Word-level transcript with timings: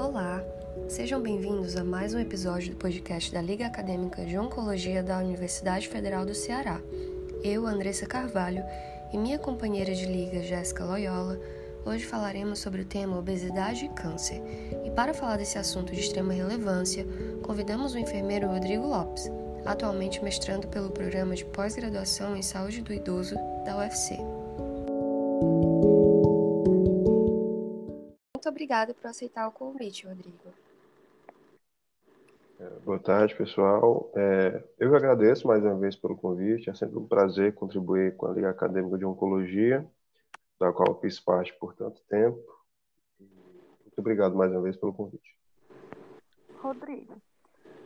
Olá, 0.00 0.42
sejam 0.88 1.20
bem-vindos 1.20 1.76
a 1.76 1.84
mais 1.84 2.14
um 2.14 2.18
episódio 2.18 2.70
do 2.70 2.76
podcast 2.78 3.30
da 3.30 3.42
Liga 3.42 3.66
Acadêmica 3.66 4.24
de 4.24 4.38
Oncologia 4.38 5.02
da 5.02 5.18
Universidade 5.18 5.88
Federal 5.88 6.24
do 6.24 6.34
Ceará. 6.34 6.80
Eu, 7.44 7.66
Andressa 7.66 8.06
Carvalho, 8.06 8.64
e 9.12 9.18
minha 9.18 9.38
companheira 9.38 9.94
de 9.94 10.06
liga, 10.06 10.42
Jéssica 10.42 10.86
Loyola, 10.86 11.38
hoje 11.84 12.06
falaremos 12.06 12.60
sobre 12.60 12.80
o 12.80 12.86
tema 12.86 13.18
obesidade 13.18 13.84
e 13.84 13.88
câncer. 13.90 14.42
E 14.86 14.90
para 14.90 15.12
falar 15.12 15.36
desse 15.36 15.58
assunto 15.58 15.92
de 15.92 16.00
extrema 16.00 16.32
relevância, 16.32 17.06
convidamos 17.42 17.92
o 17.92 17.98
enfermeiro 17.98 18.48
Rodrigo 18.48 18.86
Lopes, 18.86 19.30
atualmente 19.66 20.24
mestrando 20.24 20.66
pelo 20.66 20.90
programa 20.90 21.36
de 21.36 21.44
pós-graduação 21.44 22.34
em 22.34 22.42
saúde 22.42 22.80
do 22.80 22.94
idoso 22.94 23.34
da 23.66 23.76
UFC. 23.76 24.16
Obrigada 28.60 28.92
por 28.92 29.06
aceitar 29.06 29.48
o 29.48 29.52
convite, 29.52 30.06
Rodrigo. 30.06 30.52
É, 32.58 32.68
boa 32.80 32.98
tarde, 32.98 33.34
pessoal. 33.34 34.12
É, 34.14 34.62
eu 34.78 34.94
agradeço 34.94 35.48
mais 35.48 35.64
uma 35.64 35.78
vez 35.78 35.96
pelo 35.96 36.14
convite. 36.14 36.68
É 36.68 36.74
sempre 36.74 36.98
um 36.98 37.08
prazer 37.08 37.54
contribuir 37.54 38.14
com 38.18 38.26
a 38.26 38.32
Liga 38.32 38.50
Acadêmica 38.50 38.98
de 38.98 39.06
Oncologia, 39.06 39.90
da 40.58 40.70
qual 40.74 41.00
fiz 41.00 41.18
parte 41.18 41.54
por 41.54 41.74
tanto 41.74 42.02
tempo. 42.02 42.38
Muito 43.18 43.98
obrigado 43.98 44.36
mais 44.36 44.52
uma 44.52 44.60
vez 44.60 44.76
pelo 44.76 44.92
convite. 44.92 45.34
Rodrigo, 46.58 47.16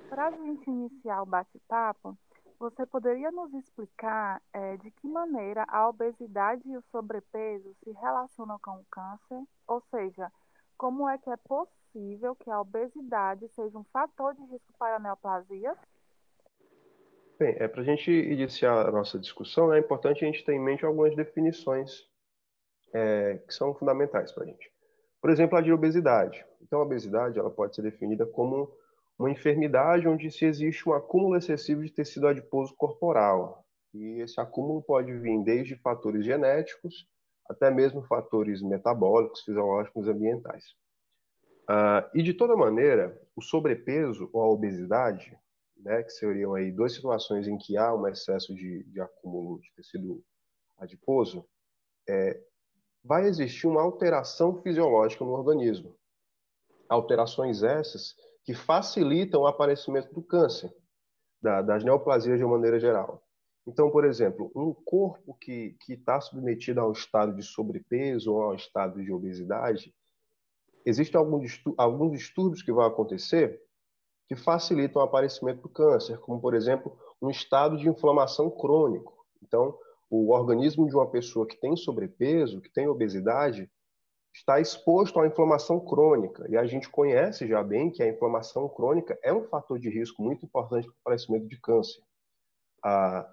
para 0.09 0.27
a 0.27 0.31
gente 0.33 0.69
iniciar 0.69 1.23
o 1.23 1.27
bate-papo, 1.27 2.19
você 2.59 2.85
poderia 2.85 3.31
nos 3.31 3.55
explicar 3.55 4.43
é, 4.53 4.77
de 4.79 4.91
que 4.91 5.07
maneira 5.07 5.65
a 5.69 5.89
obesidade 5.89 6.69
e 6.69 6.77
o 6.77 6.83
sobrepeso 6.91 7.73
se 7.85 7.93
relacionam 7.93 8.59
com 8.59 8.73
o 8.73 8.85
câncer? 8.91 9.41
Ou 9.69 9.81
seja, 9.89 10.33
como 10.77 11.09
é 11.09 11.19
que 11.19 11.31
é 11.31 11.37
possível 11.37 12.35
que 12.37 12.51
a 12.51 12.61
obesidade 12.61 13.49
seja 13.49 13.79
um 13.79 13.85
fator 13.85 14.35
de 14.35 14.43
risco 14.47 14.73
para 14.79 14.97
a 14.97 14.99
neoplasia? 14.99 15.75
Bem, 17.39 17.57
é, 17.59 17.67
para 17.67 17.83
a 17.83 17.85
gente 17.85 18.11
iniciar 18.11 18.87
a 18.87 18.93
nossa 18.93 19.19
discussão, 19.19 19.73
é 19.73 19.79
importante 19.79 20.25
a 20.25 20.27
gente 20.27 20.45
ter 20.45 20.53
em 20.53 20.61
mente 20.61 20.85
algumas 20.85 21.17
definições 21.17 22.09
é, 22.93 23.39
que 23.47 23.53
são 23.53 23.75
fundamentais 23.75 24.31
para 24.33 24.45
a 24.45 24.47
gente. 24.47 24.71
Por 25.21 25.31
exemplo, 25.31 25.59
a 25.59 25.61
de 25.61 25.73
obesidade. 25.73 26.45
Então, 26.63 26.79
a 26.79 26.83
obesidade 26.83 27.39
ela 27.39 27.51
pode 27.51 27.75
ser 27.75 27.83
definida 27.83 28.25
como 28.25 28.71
uma 29.19 29.31
enfermidade 29.31 30.07
onde 30.07 30.31
se 30.31 30.45
existe 30.45 30.89
um 30.89 30.93
acúmulo 30.93 31.37
excessivo 31.37 31.83
de 31.83 31.91
tecido 31.91 32.29
adiposo 32.29 32.75
corporal. 32.77 33.65
E 33.93 34.21
esse 34.21 34.41
acúmulo 34.41 34.83
pode 34.83 35.13
vir 35.13 35.43
desde 35.43 35.77
fatores 35.77 36.25
genéticos 36.25 37.09
até 37.49 37.71
mesmo 37.71 38.03
fatores 38.03 38.63
metabólicos, 38.63 39.43
fisiológicos 39.43 40.09
ambientais. 40.09 40.65
Uh, 41.65 42.05
e 42.15 42.23
de 42.23 42.35
toda 42.35 42.57
maneira, 42.57 43.19
o 43.35 43.43
sobrepeso 43.43 44.29
ou 44.33 44.43
a 44.43 44.49
obesidade, 44.49 45.37
né, 45.77 46.03
que 46.03 46.11
seriam 46.11 46.55
aí 46.55 46.71
duas 46.71 46.95
situações 46.95 47.49
em 47.49 47.57
que 47.59 47.77
há 47.77 47.95
um 47.95 48.07
excesso 48.07 48.55
de, 48.55 48.85
de 48.85 49.01
acúmulo 49.01 49.61
de 49.61 49.73
tecido 49.75 50.23
adiposo, 50.79 51.47
é, 52.09 52.41
vai 53.03 53.27
existir 53.27 53.67
uma 53.67 53.83
alteração 53.83 54.63
fisiológica 54.63 55.25
no 55.25 55.33
organismo. 55.33 55.97
Alterações 56.89 57.63
essas 57.63 58.15
que 58.45 58.55
facilitam 58.55 59.43
o 59.43 59.47
aparecimento 59.47 60.13
do 60.13 60.23
câncer, 60.23 60.75
da, 61.41 61.63
das 61.63 61.83
neoplasias 61.83 62.39
de 62.39 62.45
uma 62.45 62.57
maneira 62.57 62.79
geral. 62.79 63.23
Então, 63.67 63.91
por 63.91 64.05
exemplo, 64.05 64.53
um 64.55 64.75
corpo 64.75 65.35
que 65.41 65.77
está 65.89 66.21
submetido 66.21 66.81
a 66.81 66.89
um 66.89 66.93
estado 66.93 67.35
de 67.35 67.43
sobrepeso 67.43 68.33
ou 68.33 68.43
a 68.43 68.51
um 68.51 68.55
estado 68.55 69.03
de 69.03 69.11
obesidade, 69.11 69.95
existem 70.85 71.19
alguns 71.19 72.13
distúrbios 72.13 72.63
que 72.63 72.73
vão 72.73 72.85
acontecer 72.85 73.61
que 74.27 74.37
facilitam 74.37 75.03
o 75.03 75.05
aparecimento 75.05 75.63
do 75.63 75.69
câncer, 75.69 76.19
como, 76.19 76.41
por 76.41 76.55
exemplo, 76.55 76.99
um 77.21 77.31
estado 77.31 77.77
de 77.77 77.89
inflamação 77.89 78.51
crônico. 78.51 79.27
Então, 79.43 79.79
o 80.11 80.33
organismo 80.33 80.89
de 80.89 80.95
uma 80.95 81.11
pessoa 81.11 81.47
que 81.47 81.57
tem 81.57 81.77
sobrepeso, 81.77 82.61
que 82.61 82.73
tem 82.73 82.89
obesidade, 82.89 83.71
está 84.35 84.61
exposto 84.61 85.21
à 85.21 85.27
inflamação 85.27 85.79
crônica. 85.79 86.47
E 86.51 86.57
a 86.57 86.67
gente 86.67 86.89
conhece 86.89 87.47
já 87.47 87.63
bem 87.63 87.91
que 87.91 88.03
a 88.03 88.09
inflamação 88.09 88.69
crônica 88.69 89.19
é 89.23 89.33
um 89.33 89.45
fator 89.45 89.79
de 89.79 89.89
risco 89.89 90.23
muito 90.23 90.45
importante 90.45 90.87
para 90.87 90.95
o 90.95 90.99
aparecimento 91.03 91.47
de 91.47 91.61
câncer. 91.61 92.03
A, 92.83 93.33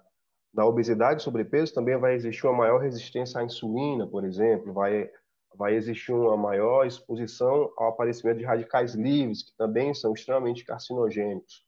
na 0.52 0.66
obesidade 0.66 1.20
e 1.20 1.24
sobrepeso 1.24 1.72
também 1.72 1.96
vai 1.96 2.14
existir 2.14 2.46
uma 2.46 2.56
maior 2.56 2.78
resistência 2.78 3.40
à 3.40 3.44
insulina, 3.44 4.06
por 4.06 4.24
exemplo, 4.24 4.72
vai, 4.72 5.10
vai 5.56 5.74
existir 5.74 6.12
uma 6.12 6.36
maior 6.36 6.86
exposição 6.86 7.72
ao 7.78 7.88
aparecimento 7.88 8.38
de 8.38 8.44
radicais 8.44 8.94
livres, 8.94 9.42
que 9.42 9.56
também 9.56 9.94
são 9.94 10.12
extremamente 10.12 10.64
carcinogênicos. 10.64 11.64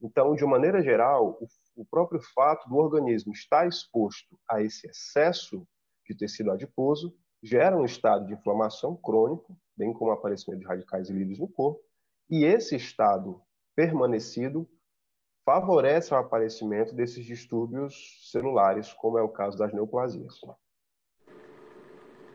Então, 0.00 0.34
de 0.34 0.44
maneira 0.44 0.82
geral, 0.82 1.38
o, 1.40 1.46
o 1.82 1.84
próprio 1.84 2.20
fato 2.34 2.68
do 2.68 2.76
organismo 2.76 3.32
estar 3.32 3.68
exposto 3.68 4.38
a 4.50 4.62
esse 4.62 4.88
excesso 4.88 5.66
de 6.08 6.16
tecido 6.16 6.50
adiposo 6.50 7.14
gera 7.42 7.76
um 7.76 7.84
estado 7.84 8.26
de 8.26 8.32
inflamação 8.32 8.96
crônico, 8.96 9.56
bem 9.76 9.92
como 9.92 10.10
o 10.10 10.14
aparecimento 10.14 10.60
de 10.60 10.66
radicais 10.66 11.10
livres 11.10 11.38
no 11.38 11.48
corpo, 11.48 11.80
e 12.30 12.44
esse 12.44 12.76
estado 12.76 13.42
permanecido 13.76 14.68
favorece 15.44 16.14
o 16.14 16.16
aparecimento 16.16 16.94
desses 16.94 17.24
distúrbios 17.24 18.30
celulares, 18.30 18.92
como 18.92 19.18
é 19.18 19.22
o 19.22 19.28
caso 19.28 19.58
das 19.58 19.72
neoplasias. 19.72 20.40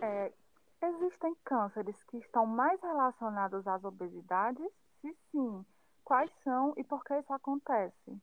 É, 0.02 0.32
existem 0.82 1.36
cânceres 1.44 1.96
que 2.04 2.18
estão 2.18 2.46
mais 2.46 2.82
relacionados 2.82 3.66
às 3.68 3.84
obesidades? 3.84 4.68
Se 5.02 5.16
sim, 5.32 5.66
quais 6.04 6.32
são 6.44 6.74
e 6.78 6.84
por 6.84 7.04
que 7.04 7.14
isso 7.18 7.34
acontece? 7.34 8.18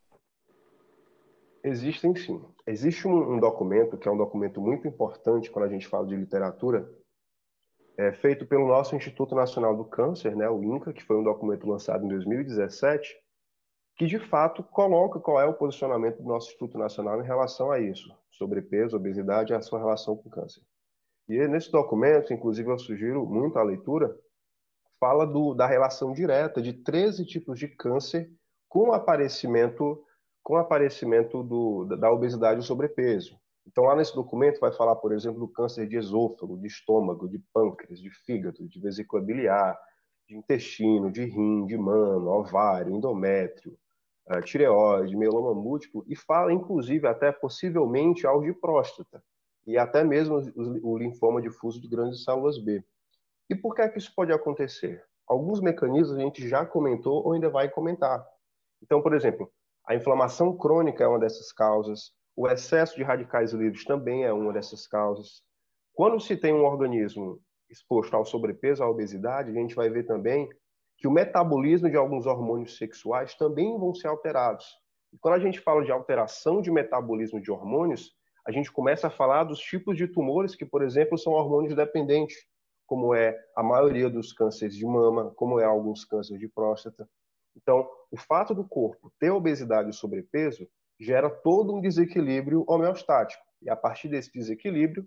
Existem 1.63 2.15
sim. 2.15 2.45
Existe 2.67 3.09
um, 3.09 3.35
um 3.35 3.41
documento, 3.41 3.97
que 3.97 4.07
é 4.07 4.13
um 4.13 4.19
documento 4.19 4.61
muito 4.61 4.87
importante 4.87 5.51
quando 5.51 5.65
a 5.65 5.69
gente 5.69 5.89
fala 5.89 6.07
de 6.07 6.15
literatura, 6.15 6.87
é 7.97 8.13
feito 8.13 8.45
pelo 8.47 8.67
nosso 8.67 8.95
Instituto 8.97 9.35
Nacional 9.35 9.77
do 9.77 9.85
Câncer, 9.85 10.37
né, 10.37 10.49
o 10.49 10.63
INCA, 10.63 10.93
que 10.93 11.03
foi 11.03 11.17
um 11.17 11.23
documento 11.23 11.67
lançado 11.67 12.05
em 12.05 12.09
2017, 12.09 13.17
que 13.97 14.07
de 14.07 14.19
fato 14.19 14.63
coloca 14.63 15.21
qual 15.21 15.41
é 15.41 15.47
o 15.47 15.55
posicionamento 15.55 16.23
do 16.23 16.29
nosso 16.29 16.49
Instituto 16.49 16.77
Nacional 16.77 17.21
em 17.21 17.25
relação 17.25 17.71
a 17.71 17.79
isso, 17.79 18.13
sobrepeso, 18.31 18.97
obesidade 18.97 19.53
e 19.53 19.57
a 19.57 19.61
sua 19.61 19.79
relação 19.79 20.17
com 20.17 20.29
o 20.29 20.33
câncer. 20.33 20.63
E 21.29 21.47
nesse 21.49 21.71
documento, 21.71 22.33
inclusive 22.33 22.71
eu 22.71 22.79
sugiro 22.79 23.25
muito 23.25 23.59
a 23.59 23.63
leitura, 23.63 24.15
fala 24.99 25.27
do, 25.27 25.55
da 25.55 25.67
relação 25.67 26.13
direta 26.13 26.61
de 26.61 26.73
13 26.73 27.25
tipos 27.25 27.59
de 27.59 27.69
câncer 27.69 28.31
com 28.69 28.89
o 28.89 28.93
aparecimento, 28.93 30.05
com 30.43 30.57
aparecimento 30.57 31.43
do, 31.43 31.85
da 31.85 32.11
obesidade 32.11 32.55
e 32.55 32.59
do 32.59 32.65
sobrepeso. 32.65 33.39
Então, 33.67 33.85
lá 33.85 33.97
nesse 33.97 34.15
documento 34.15 34.61
vai 34.61 34.73
falar, 34.73 34.97
por 34.97 35.13
exemplo, 35.13 35.41
do 35.41 35.49
câncer 35.49 35.89
de 35.89 35.97
esôfago, 35.97 36.59
de 36.59 36.67
estômago, 36.67 37.29
de 37.29 37.39
pâncreas, 37.53 37.99
de 37.99 38.11
fígado, 38.11 38.69
de 38.69 38.79
vesícula 38.79 39.23
biliar, 39.23 39.79
de 40.29 40.37
intestino, 40.37 41.11
de 41.11 41.25
rim, 41.25 41.65
de 41.65 41.77
mano, 41.77 42.29
ovário, 42.29 42.95
endométrio, 42.95 43.77
uh, 44.31 44.41
tireoide, 44.43 45.17
mieloma 45.17 45.55
múltiplo, 45.55 46.05
e 46.07 46.17
fala, 46.17 46.53
inclusive, 46.53 47.07
até 47.07 47.33
possivelmente 47.33 48.27
algo 48.27 48.45
de 48.45 48.53
próstata, 48.53 49.23
e 49.67 49.79
até 49.79 50.05
mesmo 50.05 50.39
o, 50.83 50.99
linfoma 50.99 51.41
difuso 51.41 51.81
de 51.81 51.89
grandes 51.89 52.25
células 52.25 52.59
B. 52.59 52.85
E 53.49 53.55
por 53.55 53.75
que, 53.75 53.83
é 53.83 53.89
que 53.89 53.99
isso 53.99 54.13
pode 54.15 54.33
acontecer? 54.33 55.03
Alguns 55.27 55.61
mecanismos 55.61 56.17
a 56.17 56.21
gente 56.21 56.47
já 56.49 56.67
comentou 56.67 57.25
ou 57.25 57.33
ainda 57.33 57.49
vai 57.49 57.69
comentar. 57.69 58.25
Então, 58.83 59.01
por 59.01 59.15
exemplo, 59.15 59.51
a 59.87 59.95
inflamação 59.95 60.57
crônica 60.57 61.03
é 61.03 61.07
uma 61.07 61.19
dessas 61.19 61.53
causas, 61.53 62.13
o 62.37 62.49
excesso 62.49 62.97
de 62.97 63.03
radicais 63.03 63.53
livres 63.53 63.85
também 63.85 64.25
é 64.25 64.33
uma 64.33 64.53
dessas 64.53 64.87
causas. 64.87 65.43
Quando 65.95 66.21
se 66.21 66.37
tem 66.37 66.53
um 66.53 66.65
organismo 66.65 67.41
exposto 67.71 68.15
ao 68.15 68.25
sobrepeso, 68.25 68.83
à 68.83 68.91
obesidade, 68.91 69.51
a 69.51 69.55
gente 69.55 69.75
vai 69.75 69.89
ver 69.89 70.05
também 70.05 70.49
que 71.05 71.09
o 71.09 71.11
metabolismo 71.11 71.91
de 71.91 71.99
alguns 71.99 72.25
hormônios 72.25 72.79
sexuais 72.79 73.35
também 73.35 73.79
vão 73.79 73.93
ser 73.95 74.09
alterados. 74.09 74.65
E 75.13 75.19
quando 75.19 75.35
a 75.35 75.39
gente 75.39 75.61
fala 75.61 75.85
de 75.85 75.93
alteração 75.93 76.63
de 76.63 76.71
metabolismo 76.71 77.39
de 77.43 77.51
hormônios, 77.51 78.15
a 78.49 78.51
gente 78.51 78.73
começa 78.73 79.09
a 79.09 79.11
falar 79.11 79.45
dos 79.45 79.59
tipos 79.59 79.99
de 79.99 80.09
tumores 80.09 80.57
que, 80.57 80.65
por 80.65 80.83
exemplo, 80.83 81.19
são 81.19 81.35
hormônios 81.35 81.77
dependentes, 81.77 82.35
como 82.87 83.15
é 83.15 83.39
a 83.55 83.63
maioria 83.63 84.09
dos 84.09 84.33
cânceres 84.33 84.75
de 84.75 84.87
mama, 84.87 85.31
como 85.37 85.61
é 85.61 85.67
alguns 85.67 86.07
cânceres 86.07 86.41
de 86.41 86.49
próstata. 86.49 87.07
Então, 87.55 87.87
o 88.11 88.17
fato 88.17 88.55
do 88.55 88.67
corpo 88.67 89.13
ter 89.21 89.31
obesidade 89.31 89.91
e 89.91 89.93
sobrepeso 89.93 90.67
gera 90.99 91.29
todo 91.29 91.75
um 91.75 91.83
desequilíbrio 91.83 92.65
homeostático. 92.67 93.45
E 93.61 93.69
a 93.69 93.77
partir 93.77 94.09
desse 94.09 94.33
desequilíbrio, 94.33 95.07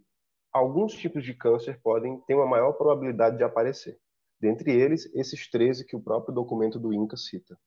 alguns 0.54 0.94
tipos 0.94 1.24
de 1.24 1.34
câncer 1.34 1.82
podem 1.82 2.22
ter 2.28 2.36
uma 2.36 2.46
maior 2.46 2.74
probabilidade 2.74 3.36
de 3.36 3.44
aparecer. 3.44 3.98
Dentre 4.40 4.72
eles, 4.72 5.10
esses 5.16 5.50
13 5.50 5.86
que 5.86 5.96
o 5.96 6.02
próprio 6.02 6.34
documento 6.34 6.80
do 6.80 6.94
INCA 6.94 7.18
cita. 7.18 7.58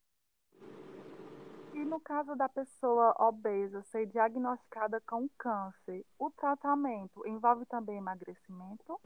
E 1.74 1.84
no 1.84 2.00
caso 2.00 2.36
da 2.36 2.48
pessoa 2.48 3.14
obesa 3.18 3.82
ser 3.84 4.06
diagnosticada 4.06 5.00
com 5.00 5.28
câncer, 5.36 6.04
o 6.18 6.30
tratamento 6.30 7.26
envolve 7.26 7.66
também 7.66 7.98
emagrecimento? 7.98 9.00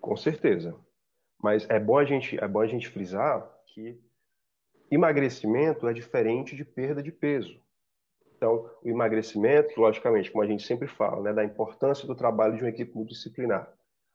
Com 0.00 0.16
certeza. 0.16 0.78
Mas 1.42 1.68
é 1.68 1.80
bom 1.80 1.98
a 1.98 2.04
gente, 2.04 2.38
é 2.38 2.46
bom 2.46 2.60
a 2.60 2.66
gente 2.66 2.88
frisar 2.88 3.50
que 3.66 4.00
emagrecimento 4.90 5.88
é 5.88 5.92
diferente 5.92 6.54
de 6.54 6.64
perda 6.64 7.02
de 7.02 7.10
peso. 7.10 7.60
Então, 8.36 8.70
o 8.82 8.88
emagrecimento, 8.88 9.80
logicamente, 9.80 10.30
como 10.30 10.44
a 10.44 10.46
gente 10.46 10.62
sempre 10.62 10.86
fala, 10.86 11.22
né, 11.22 11.32
da 11.32 11.44
importância 11.44 12.06
do 12.06 12.14
trabalho 12.14 12.56
de 12.56 12.62
uma 12.62 12.68
equipe 12.68 12.94
multidisciplinar, 12.94 13.72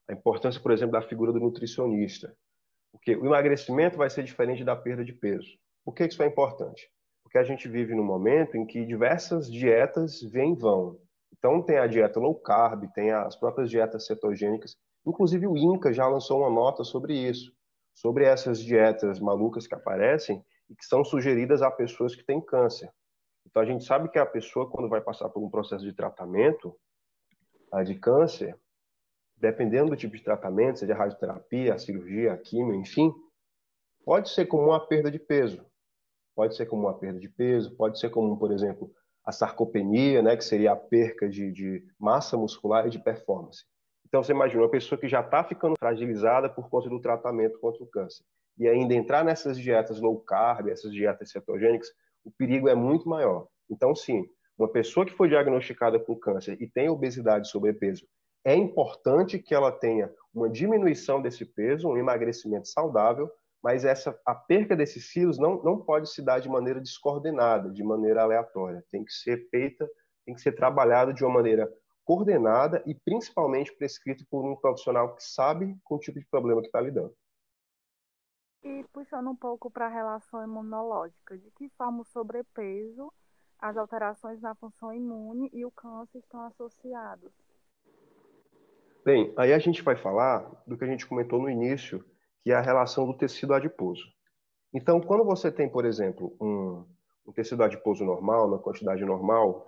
a 0.09 0.13
importância, 0.13 0.59
por 0.59 0.71
exemplo, 0.71 0.93
da 0.93 1.01
figura 1.01 1.31
do 1.31 1.39
nutricionista, 1.39 2.35
porque 2.91 3.15
o 3.15 3.27
emagrecimento 3.27 3.95
vai 3.95 4.09
ser 4.09 4.23
diferente 4.23 4.63
da 4.63 4.75
perda 4.75 5.05
de 5.05 5.13
peso. 5.13 5.47
Por 5.85 5.93
que 5.93 6.05
isso 6.05 6.21
é 6.23 6.25
importante? 6.25 6.89
Porque 7.23 7.37
a 7.37 7.43
gente 7.43 7.67
vive 7.67 7.93
num 7.93 8.03
momento 8.03 8.57
em 8.57 8.65
que 8.65 8.85
diversas 8.85 9.51
dietas 9.51 10.19
vêm 10.21 10.53
e 10.53 10.55
vão. 10.55 10.99
Então, 11.31 11.61
tem 11.61 11.77
a 11.77 11.85
dieta 11.85 12.19
low 12.19 12.33
carb, 12.33 12.91
tem 12.93 13.11
as 13.11 13.35
próprias 13.35 13.69
dietas 13.69 14.07
cetogênicas. 14.07 14.75
Inclusive, 15.05 15.45
o 15.45 15.55
INCA 15.55 15.93
já 15.93 16.07
lançou 16.07 16.39
uma 16.39 16.49
nota 16.49 16.83
sobre 16.83 17.13
isso, 17.13 17.53
sobre 17.93 18.25
essas 18.25 18.59
dietas 18.59 19.19
malucas 19.19 19.67
que 19.67 19.75
aparecem 19.75 20.43
e 20.67 20.75
que 20.75 20.85
são 20.85 21.05
sugeridas 21.05 21.61
a 21.61 21.69
pessoas 21.69 22.15
que 22.15 22.25
têm 22.25 22.41
câncer. 22.41 22.91
Então, 23.45 23.61
a 23.61 23.65
gente 23.65 23.83
sabe 23.83 24.09
que 24.09 24.17
a 24.17 24.25
pessoa, 24.25 24.69
quando 24.69 24.89
vai 24.89 25.01
passar 25.01 25.29
por 25.29 25.43
um 25.43 25.49
processo 25.49 25.85
de 25.85 25.93
tratamento 25.93 26.75
de 27.85 27.93
câncer, 27.93 28.57
dependendo 29.39 29.91
do 29.91 29.95
tipo 29.95 30.15
de 30.15 30.23
tratamento, 30.23 30.79
seja 30.79 30.93
a 30.93 30.97
radioterapia, 30.97 31.73
a 31.73 31.79
cirurgia, 31.79 32.33
a 32.33 32.37
quimio, 32.37 32.75
enfim, 32.75 33.13
pode 34.05 34.29
ser 34.29 34.45
comum 34.45 34.71
a 34.71 34.79
perda 34.79 35.09
de 35.09 35.19
peso. 35.19 35.65
Pode 36.35 36.55
ser 36.55 36.65
comum 36.65 36.87
a 36.87 36.93
perda 36.93 37.19
de 37.19 37.29
peso, 37.29 37.75
pode 37.75 37.99
ser 37.99 38.09
comum, 38.09 38.35
por 38.35 38.51
exemplo, 38.51 38.91
a 39.25 39.31
sarcopenia, 39.31 40.21
né, 40.21 40.35
que 40.35 40.43
seria 40.43 40.71
a 40.71 40.75
perca 40.75 41.29
de, 41.29 41.51
de 41.51 41.83
massa 41.99 42.37
muscular 42.37 42.87
e 42.87 42.89
de 42.89 42.99
performance. 42.99 43.65
Então, 44.05 44.23
você 44.23 44.31
imagina 44.31 44.63
uma 44.63 44.69
pessoa 44.69 44.99
que 44.99 45.07
já 45.07 45.21
está 45.21 45.43
ficando 45.43 45.75
fragilizada 45.77 46.49
por 46.49 46.69
conta 46.69 46.89
do 46.89 46.99
tratamento 46.99 47.59
contra 47.59 47.83
o 47.83 47.87
câncer 47.87 48.23
e 48.57 48.67
ainda 48.67 48.93
entrar 48.93 49.23
nessas 49.23 49.57
dietas 49.57 50.01
low 50.01 50.19
carb, 50.19 50.67
essas 50.67 50.91
dietas 50.91 51.31
cetogênicas, 51.31 51.87
o 52.25 52.31
perigo 52.31 52.67
é 52.67 52.75
muito 52.75 53.07
maior. 53.07 53.47
Então, 53.69 53.95
sim, 53.95 54.25
uma 54.57 54.67
pessoa 54.67 55.05
que 55.05 55.13
foi 55.13 55.29
diagnosticada 55.29 55.97
com 55.99 56.15
câncer 56.15 56.57
e 56.59 56.67
tem 56.67 56.89
obesidade 56.89 57.47
e 57.47 57.49
sobrepeso, 57.49 58.05
é 58.43 58.55
importante 58.55 59.39
que 59.39 59.53
ela 59.53 59.71
tenha 59.71 60.13
uma 60.33 60.49
diminuição 60.49 61.21
desse 61.21 61.45
peso, 61.45 61.89
um 61.89 61.97
emagrecimento 61.97 62.67
saudável, 62.67 63.29
mas 63.61 63.83
essa 63.83 64.17
a 64.25 64.33
perca 64.33 64.75
desses 64.75 65.11
quilos 65.11 65.37
não, 65.37 65.61
não 65.61 65.79
pode 65.79 66.09
se 66.09 66.21
dar 66.21 66.39
de 66.39 66.47
maneira 66.47 66.79
descoordenada, 66.79 67.69
de 67.69 67.83
maneira 67.83 68.23
aleatória. 68.23 68.83
Tem 68.89 69.03
que 69.03 69.11
ser 69.11 69.49
feita, 69.49 69.89
tem 70.25 70.33
que 70.33 70.41
ser 70.41 70.53
trabalhada 70.53 71.13
de 71.13 71.23
uma 71.23 71.33
maneira 71.33 71.71
coordenada 72.05 72.81
e 72.85 72.95
principalmente 72.95 73.75
prescrito 73.75 74.25
por 74.29 74.45
um 74.45 74.55
profissional 74.55 75.13
que 75.15 75.23
sabe 75.23 75.77
com 75.83 75.95
o 75.95 75.99
tipo 75.99 76.19
de 76.19 76.25
problema 76.27 76.61
que 76.61 76.67
está 76.67 76.79
lidando. 76.79 77.13
E 78.63 78.83
puxando 78.91 79.29
um 79.29 79.35
pouco 79.35 79.69
para 79.69 79.85
a 79.85 79.89
relação 79.89 80.43
imunológica, 80.43 81.37
de 81.37 81.51
que 81.51 81.69
forma 81.77 82.01
o 82.01 82.05
sobrepeso, 82.05 83.11
as 83.59 83.77
alterações 83.77 84.41
na 84.41 84.55
função 84.55 84.93
imune 84.93 85.49
e 85.53 85.65
o 85.65 85.71
câncer 85.71 86.19
estão 86.19 86.41
associados? 86.45 87.31
Bem, 89.05 89.33
aí 89.37 89.53
a 89.53 89.59
gente 89.59 89.81
vai 89.81 89.95
falar 89.95 90.49
do 90.67 90.77
que 90.77 90.83
a 90.83 90.87
gente 90.87 91.07
comentou 91.07 91.39
no 91.39 91.49
início, 91.49 92.03
que 92.43 92.51
é 92.51 92.55
a 92.55 92.61
relação 92.61 93.05
do 93.05 93.13
tecido 93.13 93.53
adiposo. 93.53 94.03
Então, 94.73 94.99
quando 94.99 95.23
você 95.23 95.51
tem, 95.51 95.69
por 95.69 95.85
exemplo, 95.85 96.35
um, 96.39 96.85
um 97.25 97.31
tecido 97.31 97.63
adiposo 97.63 98.03
normal, 98.03 98.49
na 98.49 98.57
quantidade 98.57 99.03
normal, 99.05 99.65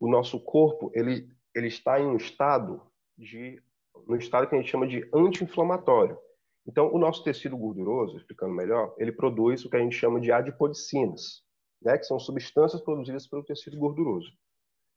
o 0.00 0.08
nosso 0.08 0.40
corpo 0.40 0.90
ele, 0.94 1.28
ele 1.54 1.68
está 1.68 2.00
em 2.00 2.06
um 2.06 2.16
estado 2.16 2.82
de 3.16 3.62
no 4.06 4.16
estado 4.16 4.46
que 4.46 4.54
a 4.54 4.58
gente 4.58 4.70
chama 4.70 4.86
de 4.86 5.08
anti-inflamatório. 5.12 6.18
Então, 6.66 6.92
o 6.92 6.98
nosso 6.98 7.24
tecido 7.24 7.56
gorduroso, 7.56 8.16
explicando 8.16 8.52
melhor, 8.52 8.94
ele 8.98 9.12
produz 9.12 9.64
o 9.64 9.70
que 9.70 9.76
a 9.76 9.80
gente 9.80 9.96
chama 9.96 10.20
de 10.20 10.30
adipodicinas, 10.30 11.42
né, 11.80 11.96
que 11.96 12.04
são 12.04 12.18
substâncias 12.18 12.82
produzidas 12.82 13.26
pelo 13.26 13.44
tecido 13.44 13.78
gorduroso. 13.78 14.30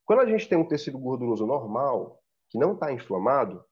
Quando 0.06 0.22
a 0.22 0.26
gente 0.26 0.50
tem 0.50 0.58
um 0.58 0.68
tecido 0.68 0.98
gorduroso 0.98 1.46
normal, 1.46 2.19
que 2.50 2.58
não 2.58 2.74
está 2.74 2.92
inflamado, 2.92 3.64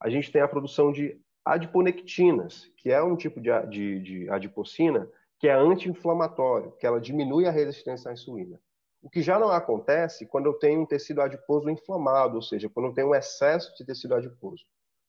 a 0.00 0.08
gente 0.08 0.30
tem 0.30 0.40
a 0.40 0.48
produção 0.48 0.92
de 0.92 1.20
adiponectinas, 1.44 2.70
que 2.76 2.90
é 2.90 3.02
um 3.02 3.16
tipo 3.16 3.40
de, 3.40 3.50
de, 3.66 4.00
de 4.00 4.30
adipocina 4.30 5.10
que 5.38 5.48
é 5.48 5.54
anti-inflamatório, 5.54 6.72
que 6.72 6.86
ela 6.86 7.00
diminui 7.00 7.46
a 7.46 7.50
resistência 7.50 8.10
à 8.10 8.12
insulina. 8.12 8.60
O 9.02 9.08
que 9.08 9.22
já 9.22 9.38
não 9.38 9.50
acontece 9.50 10.26
quando 10.26 10.46
eu 10.46 10.54
tenho 10.54 10.82
um 10.82 10.86
tecido 10.86 11.22
adiposo 11.22 11.70
inflamado, 11.70 12.36
ou 12.36 12.42
seja, 12.42 12.68
quando 12.68 12.86
eu 12.86 12.94
tenho 12.94 13.08
um 13.08 13.14
excesso 13.14 13.74
de 13.74 13.84
tecido 13.84 14.14
adiposo. 14.14 14.64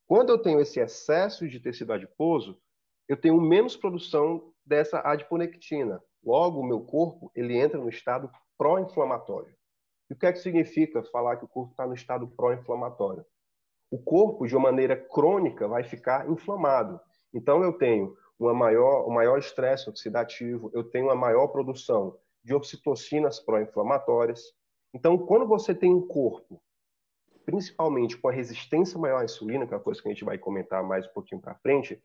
Quando 0.07 0.29
eu 0.29 0.37
tenho 0.37 0.61
esse 0.61 0.79
excesso 0.79 1.47
de 1.47 1.59
tecido 1.59 1.91
adiposo, 1.91 2.57
eu 3.07 3.17
tenho 3.17 3.39
menos 3.41 3.75
produção 3.75 4.53
dessa 4.65 5.01
adiponectina. 5.03 6.01
Logo, 6.23 6.61
o 6.61 6.65
meu 6.65 6.79
corpo 6.79 7.29
ele 7.35 7.57
entra 7.57 7.77
no 7.77 7.89
estado 7.89 8.31
pró-inflamatório. 8.57 9.53
E 10.11 10.13
o 10.13 10.15
que 10.17 10.25
é 10.25 10.33
que 10.33 10.39
significa 10.39 11.01
falar 11.05 11.37
que 11.37 11.45
o 11.45 11.47
corpo 11.47 11.71
está 11.71 11.87
no 11.87 11.93
estado 11.93 12.27
pró-inflamatório? 12.27 13.25
o 13.91 13.99
corpo, 13.99 14.47
de 14.47 14.55
uma 14.55 14.71
maneira 14.71 14.95
crônica, 14.95 15.67
vai 15.67 15.83
ficar 15.83 16.27
inflamado. 16.29 16.99
Então, 17.33 17.61
eu 17.61 17.73
tenho 17.73 18.15
uma 18.39 18.53
maior, 18.53 19.05
um 19.05 19.11
maior 19.11 19.37
estresse 19.37 19.89
oxidativo, 19.89 20.71
eu 20.73 20.83
tenho 20.83 21.07
uma 21.07 21.15
maior 21.15 21.49
produção 21.49 22.17
de 22.41 22.53
oxitocinas 22.53 23.39
pró-inflamatórias. 23.41 24.41
Então, 24.93 25.17
quando 25.17 25.45
você 25.45 25.75
tem 25.75 25.93
um 25.93 26.07
corpo, 26.07 26.61
principalmente 27.45 28.17
com 28.17 28.29
a 28.29 28.31
resistência 28.31 28.97
maior 28.97 29.21
à 29.21 29.25
insulina, 29.25 29.67
que 29.67 29.73
é 29.73 29.77
uma 29.77 29.83
coisa 29.83 30.01
que 30.01 30.07
a 30.07 30.11
gente 30.11 30.23
vai 30.23 30.37
comentar 30.37 30.81
mais 30.81 31.05
um 31.05 31.11
pouquinho 31.11 31.41
para 31.41 31.55
frente, 31.55 32.01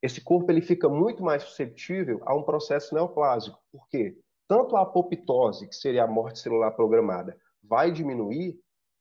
esse 0.00 0.20
corpo 0.20 0.50
ele 0.50 0.62
fica 0.62 0.88
muito 0.88 1.24
mais 1.24 1.42
suscetível 1.42 2.22
a 2.24 2.34
um 2.34 2.42
processo 2.44 2.94
neoplásico. 2.94 3.58
Por 3.72 3.88
quê? 3.88 4.16
Tanto 4.48 4.76
a 4.76 4.82
apoptose, 4.82 5.68
que 5.68 5.74
seria 5.74 6.04
a 6.04 6.06
morte 6.06 6.38
celular 6.38 6.70
programada, 6.70 7.36
vai 7.62 7.90
diminuir, 7.90 8.58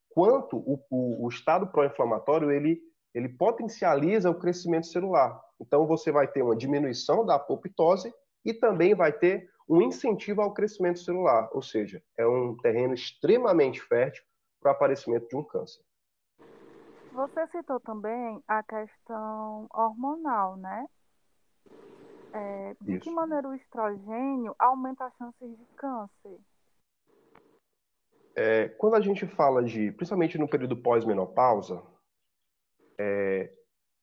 quanto 0.09 0.57
o, 0.57 0.83
o, 0.89 1.25
o 1.25 1.29
estado 1.29 1.67
pró-inflamatório 1.67 2.51
ele, 2.51 2.81
ele 3.13 3.29
potencializa 3.29 4.29
o 4.29 4.39
crescimento 4.39 4.87
celular. 4.87 5.39
Então, 5.59 5.85
você 5.85 6.11
vai 6.11 6.27
ter 6.27 6.41
uma 6.41 6.55
diminuição 6.55 7.25
da 7.25 7.35
apoptose 7.35 8.13
e 8.43 8.53
também 8.53 8.95
vai 8.95 9.11
ter 9.11 9.49
um 9.67 9.81
incentivo 9.81 10.41
ao 10.41 10.53
crescimento 10.53 10.99
celular, 10.99 11.49
ou 11.51 11.61
seja, 11.61 12.01
é 12.17 12.25
um 12.25 12.55
terreno 12.57 12.93
extremamente 12.93 13.81
fértil 13.81 14.23
para 14.61 14.71
o 14.71 14.75
aparecimento 14.75 15.27
de 15.27 15.35
um 15.35 15.43
câncer. 15.43 15.81
Você 17.11 17.47
citou 17.47 17.79
também 17.79 18.43
a 18.47 18.61
questão 18.61 19.67
hormonal, 19.73 20.57
né? 20.57 20.85
É, 22.35 22.75
de 22.81 22.95
Isso. 22.95 23.05
que 23.05 23.11
maneira 23.11 23.47
o 23.47 23.55
estrogênio 23.55 24.53
aumenta 24.59 25.05
as 25.05 25.15
chances 25.15 25.57
de 25.57 25.65
câncer? 25.77 26.37
É, 28.35 28.67
quando 28.67 28.95
a 28.95 28.99
gente 28.99 29.25
fala 29.25 29.63
de, 29.63 29.93
principalmente 29.93 30.37
no 30.37 30.49
período 30.49 30.75
pós-menopausa, 30.75 31.81
é, 32.99 33.53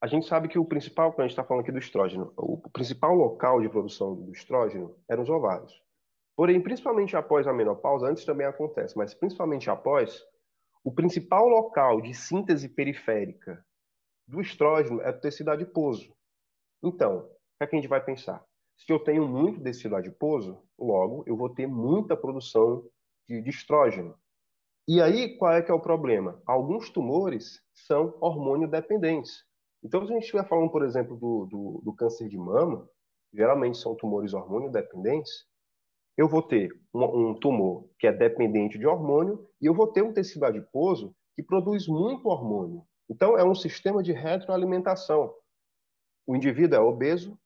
a 0.00 0.06
gente 0.06 0.26
sabe 0.26 0.48
que 0.48 0.58
o 0.58 0.64
principal, 0.64 1.12
quando 1.12 1.20
a 1.20 1.22
gente 1.24 1.32
está 1.32 1.44
falando 1.44 1.62
aqui 1.62 1.72
do 1.72 1.78
estrógeno, 1.78 2.32
o 2.38 2.56
principal 2.70 3.14
local 3.14 3.60
de 3.60 3.68
produção 3.68 4.14
do 4.14 4.32
estrógeno 4.32 4.96
eram 5.06 5.22
os 5.22 5.28
ovários. 5.28 5.82
Porém, 6.34 6.58
principalmente 6.62 7.14
após 7.14 7.46
a 7.46 7.52
menopausa, 7.52 8.08
antes 8.08 8.24
também 8.24 8.46
acontece, 8.46 8.96
mas 8.96 9.12
principalmente 9.12 9.68
após, 9.68 10.24
o 10.82 10.90
principal 10.90 11.46
local 11.46 12.00
de 12.00 12.14
síntese 12.14 12.66
periférica 12.66 13.62
do 14.26 14.40
estrógeno 14.40 15.02
é 15.02 15.10
o 15.10 15.20
tecido 15.20 15.50
adiposo. 15.50 16.16
Então, 16.82 17.28
que, 17.66 17.70
que 17.70 17.76
a 17.76 17.80
gente 17.80 17.88
vai 17.88 18.04
pensar? 18.04 18.44
Se 18.76 18.92
eu 18.92 18.98
tenho 18.98 19.28
muito 19.28 19.62
tecido 19.62 19.96
adiposo, 19.96 20.62
logo 20.78 21.24
eu 21.26 21.36
vou 21.36 21.48
ter 21.48 21.66
muita 21.66 22.16
produção 22.16 22.84
de, 23.28 23.40
de 23.40 23.50
estrógeno. 23.50 24.16
E 24.88 25.00
aí, 25.00 25.36
qual 25.36 25.52
é 25.52 25.62
que 25.62 25.70
é 25.70 25.74
o 25.74 25.80
problema? 25.80 26.42
Alguns 26.44 26.90
tumores 26.90 27.60
são 27.72 28.16
hormônio 28.20 28.66
dependentes. 28.66 29.44
Então, 29.82 30.04
se 30.04 30.10
a 30.10 30.14
gente 30.14 30.24
estiver 30.24 30.46
falando, 30.48 30.70
por 30.70 30.84
exemplo, 30.84 31.16
do, 31.16 31.46
do, 31.46 31.82
do 31.84 31.94
câncer 31.94 32.28
de 32.28 32.36
mama, 32.36 32.88
geralmente 33.32 33.78
são 33.78 33.94
tumores 33.94 34.34
hormônio 34.34 34.70
dependentes, 34.70 35.46
eu 36.16 36.28
vou 36.28 36.42
ter 36.42 36.70
um, 36.92 37.30
um, 37.30 37.34
tumor 37.34 37.88
que 37.98 38.06
é 38.06 38.12
dependente 38.12 38.78
de 38.78 38.86
hormônio 38.86 39.48
e 39.60 39.66
eu 39.66 39.74
vou 39.74 39.86
ter 39.86 40.02
um 40.02 40.12
tecido 40.12 40.44
adiposo 40.44 41.14
que 41.34 41.42
produz 41.42 41.86
muito 41.86 42.28
hormônio. 42.28 42.84
Então, 43.08 43.38
é 43.38 43.44
um 43.44 43.54
sistema 43.54 44.02
de 44.02 44.12
retroalimentação. 44.12 45.32
O 46.26 46.36
indivíduo 46.36 46.76
é 46.76 46.80
obeso, 46.80 47.38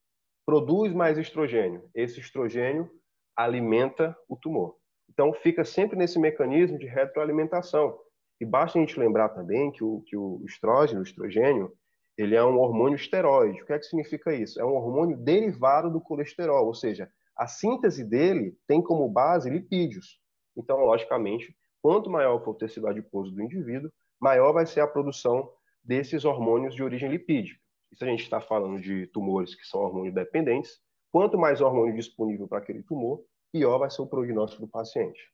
produz 0.46 0.94
mais 0.94 1.18
estrogênio. 1.18 1.82
Esse 1.92 2.20
estrogênio 2.20 2.88
alimenta 3.36 4.16
o 4.28 4.36
tumor. 4.36 4.76
Então, 5.10 5.32
fica 5.34 5.64
sempre 5.64 5.96
nesse 5.96 6.18
mecanismo 6.18 6.78
de 6.78 6.86
retroalimentação. 6.86 7.98
E 8.40 8.44
basta 8.44 8.78
a 8.78 8.80
gente 8.80 8.98
lembrar 8.98 9.30
também 9.30 9.72
que 9.72 9.82
o, 9.82 10.02
que 10.06 10.16
o 10.16 10.42
estrógeno, 10.46 11.00
o 11.00 11.02
estrogênio, 11.02 11.72
ele 12.16 12.34
é 12.34 12.44
um 12.44 12.58
hormônio 12.58 12.96
esteroide. 12.96 13.60
O 13.60 13.66
que 13.66 13.72
é 13.72 13.78
que 13.78 13.86
significa 13.86 14.32
isso? 14.32 14.60
É 14.60 14.64
um 14.64 14.74
hormônio 14.74 15.16
derivado 15.16 15.90
do 15.90 16.00
colesterol, 16.00 16.66
ou 16.66 16.74
seja, 16.74 17.10
a 17.36 17.46
síntese 17.46 18.04
dele 18.04 18.56
tem 18.66 18.80
como 18.82 19.08
base 19.08 19.50
lipídios. 19.50 20.18
Então, 20.56 20.78
logicamente, 20.78 21.54
quanto 21.82 22.08
maior 22.08 22.42
for 22.42 22.52
o 22.52 22.54
tecido 22.54 22.86
adiposo 22.86 23.32
do 23.32 23.42
indivíduo, 23.42 23.90
maior 24.20 24.52
vai 24.52 24.64
ser 24.64 24.80
a 24.80 24.86
produção 24.86 25.50
desses 25.84 26.24
hormônios 26.24 26.74
de 26.74 26.82
origem 26.82 27.10
lipídica. 27.10 27.60
Se 27.92 28.04
a 28.04 28.06
gente 28.06 28.22
está 28.22 28.40
falando 28.40 28.80
de 28.80 29.06
tumores 29.08 29.54
que 29.54 29.64
são 29.64 29.80
hormônio 29.80 30.12
dependentes, 30.12 30.80
quanto 31.10 31.38
mais 31.38 31.60
hormônio 31.60 31.94
disponível 31.94 32.46
para 32.46 32.58
aquele 32.58 32.82
tumor, 32.82 33.24
pior 33.52 33.78
vai 33.78 33.90
ser 33.90 34.02
o 34.02 34.06
prognóstico 34.06 34.66
do 34.66 34.68
paciente. 34.68 35.32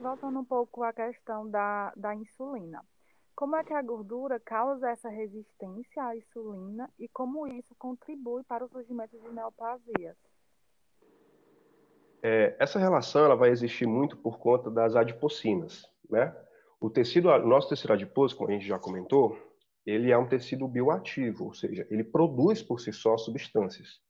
Voltando 0.00 0.38
um 0.38 0.44
pouco 0.44 0.82
à 0.82 0.92
questão 0.92 1.48
da, 1.48 1.92
da 1.96 2.14
insulina. 2.14 2.84
Como 3.34 3.54
é 3.54 3.62
que 3.62 3.72
a 3.72 3.82
gordura 3.82 4.40
causa 4.40 4.90
essa 4.90 5.08
resistência 5.08 6.02
à 6.02 6.16
insulina 6.16 6.90
e 6.98 7.08
como 7.08 7.46
isso 7.46 7.72
contribui 7.78 8.42
para 8.42 8.64
o 8.64 8.68
surgimento 8.68 9.16
de 9.16 9.28
neoplasias? 9.28 10.16
É, 12.20 12.56
essa 12.58 12.80
relação 12.80 13.24
ela 13.24 13.36
vai 13.36 13.50
existir 13.50 13.86
muito 13.86 14.16
por 14.16 14.38
conta 14.38 14.68
das 14.68 14.96
adipocinas, 14.96 15.88
né? 16.10 16.36
O 16.80 16.90
tecido, 16.90 17.36
nosso 17.38 17.68
tecido 17.68 17.92
adiposo, 17.92 18.36
como 18.36 18.50
a 18.50 18.52
gente 18.52 18.66
já 18.66 18.78
comentou, 18.78 19.36
ele 19.88 20.12
é 20.12 20.18
um 20.18 20.28
tecido 20.28 20.68
bioativo, 20.68 21.46
ou 21.46 21.54
seja, 21.54 21.86
ele 21.90 22.04
produz 22.04 22.62
por 22.62 22.78
si 22.78 22.92
só 22.92 23.16
substâncias. 23.16 24.00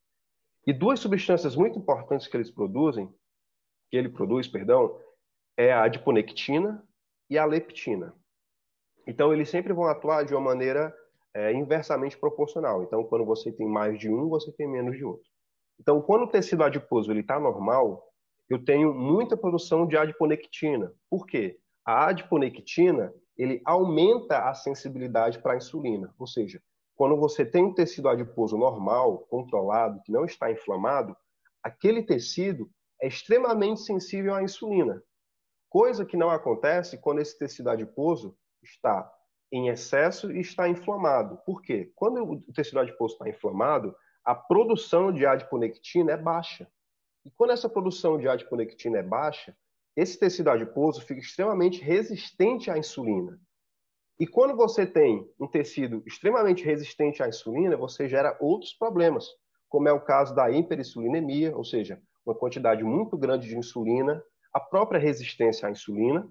E 0.67 0.73
duas 0.73 0.99
substâncias 0.99 1.55
muito 1.55 1.79
importantes 1.79 2.27
que 2.27 2.37
eles 2.37 2.51
produzem, 2.51 3.09
que 3.89 3.97
ele 3.97 4.09
produz, 4.09 4.49
perdão, 4.49 5.01
é 5.57 5.73
a 5.73 5.85
adiponectina 5.85 6.85
e 7.31 7.39
a 7.39 7.45
leptina. 7.45 8.13
Então, 9.07 9.33
eles 9.33 9.49
sempre 9.49 9.73
vão 9.73 9.87
atuar 9.87 10.25
de 10.25 10.35
uma 10.35 10.41
maneira 10.41 10.93
é, 11.33 11.53
inversamente 11.53 12.19
proporcional. 12.19 12.83
Então, 12.83 13.05
quando 13.05 13.25
você 13.25 13.53
tem 13.53 13.69
mais 13.69 13.97
de 14.01 14.11
um, 14.11 14.29
você 14.29 14.51
tem 14.51 14.69
menos 14.69 14.97
de 14.97 15.05
outro. 15.05 15.31
Então, 15.79 16.03
quando 16.03 16.25
o 16.25 16.29
tecido 16.29 16.65
adiposo 16.65 17.13
está 17.13 17.39
normal, 17.39 18.05
eu 18.51 18.65
tenho 18.65 18.93
muita 18.93 19.37
produção 19.37 19.87
de 19.87 19.97
adiponectina. 19.97 20.93
Por 21.09 21.25
quê? 21.25 21.61
A 21.85 22.09
adiponectina 22.09 23.15
ele 23.39 23.63
aumenta 23.65 24.49
a 24.49 24.55
sensibilidade 24.55 25.39
para 25.39 25.53
a 25.53 25.57
insulina. 25.57 26.13
Ou 26.19 26.27
seja, 26.27 26.61
quando 26.97 27.17
você 27.17 27.47
tem 27.47 27.65
um 27.65 27.73
tecido 27.73 28.09
adiposo 28.09 28.59
normal, 28.59 29.21
controlado, 29.31 30.03
que 30.03 30.11
não 30.11 30.25
está 30.25 30.51
inflamado, 30.51 31.17
aquele 31.63 32.03
tecido 32.03 32.69
é 33.01 33.07
extremamente 33.07 33.81
sensível 33.83 34.35
à 34.35 34.43
insulina. 34.43 35.01
Coisa 35.71 36.05
que 36.05 36.17
não 36.17 36.31
acontece 36.31 36.99
quando 36.99 37.21
esse 37.21 37.39
tecido 37.39 37.71
adiposo 37.71 38.37
está 38.63 39.09
em 39.53 39.69
excesso 39.69 40.33
e 40.33 40.41
está 40.41 40.69
inflamado. 40.69 41.39
Por 41.47 41.63
quê? 41.63 41.93
Quando 41.95 42.23
o 42.25 42.53
tecido 42.53 42.81
adiposo 42.81 43.15
está 43.15 43.29
inflamado, 43.29 43.95
a 44.25 44.35
produção 44.35 45.13
de 45.13 45.25
adiponectina 45.25 46.13
é 46.13 46.17
baixa. 46.17 46.69
E 47.25 47.31
quando 47.31 47.53
essa 47.53 47.69
produção 47.69 48.19
de 48.19 48.29
adiponectina 48.29 48.99
é 48.99 49.03
baixa, 49.03 49.57
esse 49.99 50.17
tecido 50.17 50.49
adiposo 50.49 51.01
fica 51.01 51.21
extremamente 51.21 51.83
resistente 51.83 52.71
à 52.71 52.79
insulina. 52.79 53.37
E 54.21 54.29
quando 54.29 54.57
você 54.57 54.87
tem 54.87 55.29
um 55.41 55.49
tecido 55.49 56.05
extremamente 56.07 56.65
resistente 56.65 57.21
à 57.21 57.29
insulina, 57.29 57.77
você 57.77 58.09
gera 58.09 58.39
outros 58.41 58.73
problemas, 58.73 59.27
como 59.69 59.89
é 59.89 59.93
o 59.93 60.01
caso 60.01 60.37
da 60.37 60.49
hiperinsulinemia, 60.53 61.57
ou 61.57 61.65
seja, 61.65 62.01
uma 62.25 62.33
quantidade 62.33 62.85
muito 62.85 63.19
grande 63.19 63.49
de 63.49 63.59
insulina, 63.59 64.23
a 64.53 64.61
própria 64.61 65.01
resistência 65.01 65.67
à 65.67 65.71
insulina, 65.73 66.29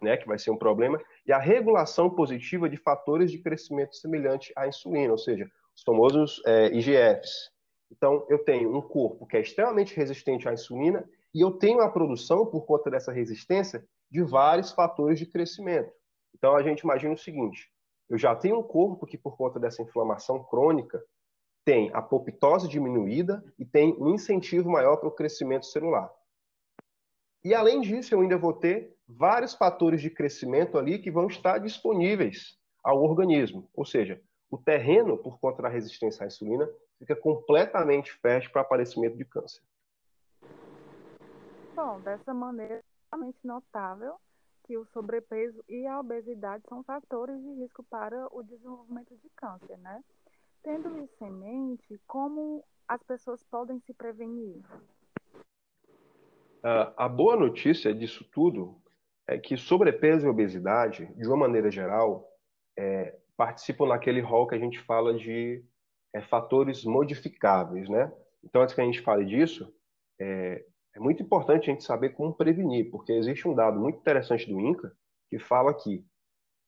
né, 0.00 0.16
que 0.16 0.26
vai 0.28 0.38
ser 0.38 0.52
um 0.52 0.58
problema, 0.58 1.02
e 1.26 1.32
a 1.32 1.38
regulação 1.38 2.08
positiva 2.08 2.68
de 2.68 2.76
fatores 2.76 3.32
de 3.32 3.38
crescimento 3.42 3.96
semelhante 3.96 4.52
à 4.56 4.68
insulina, 4.68 5.10
ou 5.10 5.18
seja, 5.18 5.50
os 5.74 5.82
famosos 5.82 6.40
é, 6.46 6.66
IGFs. 6.68 7.50
Então, 7.90 8.24
eu 8.28 8.44
tenho 8.44 8.76
um 8.76 8.80
corpo 8.80 9.26
que 9.26 9.36
é 9.36 9.40
extremamente 9.40 9.92
resistente 9.96 10.48
à 10.48 10.52
insulina 10.52 11.04
e 11.36 11.42
eu 11.42 11.50
tenho 11.50 11.82
a 11.82 11.90
produção, 11.90 12.46
por 12.46 12.64
conta 12.64 12.90
dessa 12.90 13.12
resistência, 13.12 13.86
de 14.10 14.22
vários 14.22 14.72
fatores 14.72 15.18
de 15.18 15.26
crescimento. 15.26 15.92
Então, 16.34 16.56
a 16.56 16.62
gente 16.62 16.80
imagina 16.80 17.12
o 17.12 17.18
seguinte: 17.18 17.70
eu 18.08 18.16
já 18.16 18.34
tenho 18.34 18.58
um 18.58 18.62
corpo 18.62 19.06
que, 19.06 19.18
por 19.18 19.36
conta 19.36 19.60
dessa 19.60 19.82
inflamação 19.82 20.42
crônica, 20.42 21.04
tem 21.62 21.90
apoptose 21.92 22.66
diminuída 22.66 23.44
e 23.58 23.66
tem 23.66 23.94
um 24.00 24.14
incentivo 24.14 24.70
maior 24.70 24.96
para 24.96 25.10
o 25.10 25.14
crescimento 25.14 25.66
celular. 25.66 26.10
E, 27.44 27.52
além 27.52 27.82
disso, 27.82 28.14
eu 28.14 28.22
ainda 28.22 28.38
vou 28.38 28.54
ter 28.54 28.96
vários 29.06 29.52
fatores 29.52 30.00
de 30.00 30.08
crescimento 30.08 30.78
ali 30.78 30.98
que 30.98 31.10
vão 31.10 31.26
estar 31.26 31.58
disponíveis 31.58 32.56
ao 32.82 33.02
organismo. 33.02 33.68
Ou 33.74 33.84
seja, 33.84 34.22
o 34.50 34.56
terreno, 34.56 35.18
por 35.18 35.38
conta 35.38 35.60
da 35.60 35.68
resistência 35.68 36.24
à 36.24 36.26
insulina, 36.28 36.66
fica 36.98 37.14
completamente 37.14 38.10
fértil 38.10 38.50
para 38.52 38.62
aparecimento 38.62 39.18
de 39.18 39.24
câncer. 39.26 39.60
Bom, 41.76 42.00
dessa 42.00 42.32
maneira, 42.32 42.76
é 42.76 42.82
realmente 43.12 43.38
notável 43.44 44.14
que 44.64 44.78
o 44.78 44.86
sobrepeso 44.86 45.62
e 45.68 45.86
a 45.86 46.00
obesidade 46.00 46.64
são 46.66 46.82
fatores 46.82 47.38
de 47.38 47.50
risco 47.60 47.84
para 47.84 48.26
o 48.34 48.42
desenvolvimento 48.42 49.14
de 49.14 49.28
câncer, 49.36 49.76
né? 49.76 50.02
Tendo 50.62 50.98
isso 51.04 51.22
em 51.22 51.30
mente, 51.30 52.00
como 52.06 52.64
as 52.88 53.02
pessoas 53.02 53.44
podem 53.44 53.78
se 53.80 53.92
prevenir? 53.92 54.56
Uh, 56.64 56.94
a 56.96 57.08
boa 57.10 57.36
notícia 57.36 57.94
disso 57.94 58.24
tudo 58.32 58.80
é 59.26 59.36
que 59.36 59.58
sobrepeso 59.58 60.26
e 60.26 60.30
obesidade, 60.30 61.04
de 61.14 61.28
uma 61.28 61.36
maneira 61.36 61.70
geral, 61.70 62.26
é, 62.74 63.18
participam 63.36 63.86
naquele 63.86 64.22
rol 64.22 64.46
que 64.46 64.54
a 64.54 64.58
gente 64.58 64.80
fala 64.80 65.12
de 65.12 65.62
é, 66.14 66.22
fatores 66.22 66.84
modificáveis, 66.84 67.86
né? 67.86 68.10
Então, 68.42 68.62
antes 68.62 68.74
que 68.74 68.80
a 68.80 68.84
gente 68.84 69.02
fale 69.02 69.26
disso, 69.26 69.70
é, 70.18 70.64
é, 70.96 71.00
muito 71.00 71.22
importante 71.22 71.70
a 71.70 71.72
gente 71.72 71.84
saber 71.84 72.10
como 72.10 72.34
prevenir, 72.34 72.90
porque 72.90 73.12
existe 73.12 73.46
um 73.46 73.54
dado 73.54 73.78
muito 73.78 73.98
interessante 73.98 74.46
do 74.46 74.58
INCA 74.58 74.92
que 75.28 75.38
fala 75.38 75.74
que 75.74 76.04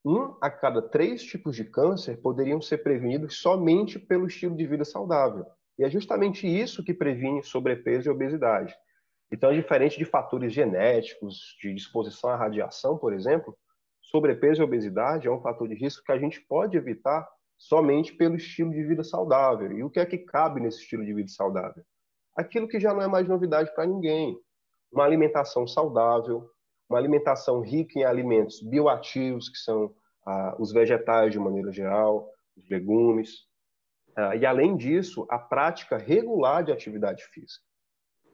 um 0.05 0.37
a 0.41 0.51
cada 0.51 0.83
três 0.83 1.23
tipos 1.23 1.57
de 1.57 1.65
câncer 1.65 2.21
poderiam 2.21 2.61
ser 2.61 2.79
prevenidos 2.79 3.41
somente 3.41 3.99
pelo 3.99 4.27
estilo 4.27 4.55
de 4.55 4.67
vida 4.67 4.85
saudável. 4.85 5.47
E 5.79 5.85
é 5.85 5.91
justamente 5.91 6.47
isso 6.47 6.85
que 6.85 6.95
previne 6.95 7.43
sobrepeso 7.43 8.09
e 8.09 8.13
obesidade. 8.13 8.75
Então, 9.31 9.53
diferente 9.53 9.99
de 9.99 10.05
fatores 10.05 10.53
genéticos, 10.53 11.57
de 11.61 11.75
exposição 11.75 12.31
à 12.31 12.37
radiação, 12.37 12.97
por 12.97 13.13
exemplo, 13.13 13.57
sobrepeso 14.01 14.63
e 14.63 14.65
obesidade 14.65 15.29
é 15.29 15.31
um 15.31 15.41
fator 15.41 15.69
de 15.69 15.75
risco 15.75 16.05
que 16.05 16.13
a 16.13 16.19
gente 16.19 16.41
pode 16.41 16.77
evitar 16.77 17.29
somente 17.57 18.15
pelo 18.15 18.37
estilo 18.37 18.71
de 18.71 18.83
vida 18.85 19.05
saudável. 19.05 19.73
E 19.73 19.83
o 19.83 19.91
que 19.91 20.01
é 20.01 20.07
que 20.07 20.19
cabe 20.19 20.61
nesse 20.61 20.81
estilo 20.81 21.05
de 21.05 21.13
vida 21.13 21.29
saudável? 21.29 21.85
Aquilo 22.39 22.69
que 22.69 22.79
já 22.79 22.95
não 22.95 23.03
é 23.03 23.09
mais 23.09 23.29
novidade 23.29 23.75
para 23.75 23.87
ninguém. 23.87 24.39
Uma 24.93 25.05
alimentação 25.05 25.67
saudável, 25.67 26.49
uma 26.89 26.99
alimentação 26.99 27.61
rica 27.61 27.99
em 27.99 28.05
alimentos 28.05 28.63
bioativos, 28.63 29.49
que 29.49 29.59
são 29.59 29.93
ah, 30.25 30.57
os 30.59 30.73
vegetais 30.73 31.33
de 31.33 31.39
maneira 31.39 31.73
geral, 31.73 32.31
os 32.57 32.69
legumes. 32.71 33.47
Ah, 34.17 34.37
e, 34.37 34.47
além 34.47 34.77
disso, 34.77 35.27
a 35.29 35.39
prática 35.39 35.99
regular 35.99 36.65
de 36.65 36.73
atividade 36.73 37.25
física. 37.25 37.65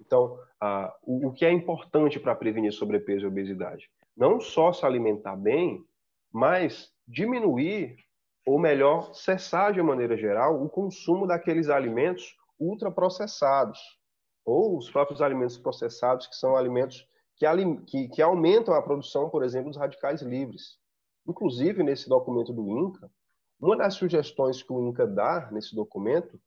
Então, 0.01 0.39
ah, 0.61 0.95
o, 1.03 1.29
o 1.29 1.33
que 1.33 1.45
é 1.45 1.51
importante 1.51 2.21
para 2.21 2.35
prevenir 2.35 2.73
sobrepeso 2.73 3.25
e 3.25 3.29
obesidade? 3.29 3.89
não 4.17 4.41
só 4.41 4.73
se 4.73 4.85
alimentar 4.87 5.37
bem, 5.37 5.85
mas 6.33 6.93
diminuir, 7.07 7.97
ou 8.47 8.59
melhor, 8.59 9.15
cessar 9.15 9.73
de 9.73 9.83
maneira 9.83 10.17
geral 10.17 10.63
o 10.63 10.69
consumo 10.69 11.27
daqueles 11.27 11.69
alimentos 11.69 12.37
ultraprocessados, 12.59 13.79
ou 14.45 14.77
os 14.77 14.91
próprios 14.91 15.23
alimentos 15.23 15.57
processados, 15.57 16.27
que 16.27 16.37
são 16.37 16.57
alimentos 16.57 17.07
que, 17.37 17.47
que, 17.87 18.09
que 18.09 18.23
aumentam 18.23 18.75
a 18.75 18.83
produção, 18.83 19.31
por 19.31 19.43
exemplo, 19.43 19.71
dos 19.71 19.79
radicais 19.79 20.23
livres. 20.23 20.79
Inclusive, 21.27 21.83
nesse 21.83 22.09
documento 22.09 22.53
do 22.53 22.69
INCA, 22.69 23.11
uma 23.61 23.77
das 23.77 23.95
sugestões 23.95 24.63
que 24.63 24.73
o 24.73 24.89
INCA 24.89 25.07
dá 25.07 25.49
nesse 25.51 25.75
documento 25.75 26.39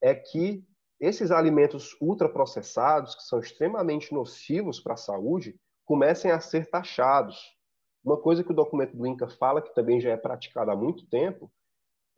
é 0.00 0.14
que 0.14 0.64
esses 0.98 1.30
alimentos 1.30 1.96
ultraprocessados, 2.00 3.14
que 3.14 3.22
são 3.24 3.40
extremamente 3.40 4.12
nocivos 4.14 4.80
para 4.80 4.94
a 4.94 4.96
saúde, 4.96 5.58
comecem 5.84 6.30
a 6.30 6.40
ser 6.40 6.70
taxados. 6.70 7.36
Uma 8.04 8.16
coisa 8.16 8.42
que 8.42 8.52
o 8.52 8.54
documento 8.54 8.96
do 8.96 9.06
INCA 9.06 9.28
fala, 9.28 9.60
que 9.60 9.74
também 9.74 10.00
já 10.00 10.10
é 10.10 10.16
praticada 10.16 10.72
há 10.72 10.76
muito 10.76 11.06
tempo, 11.08 11.52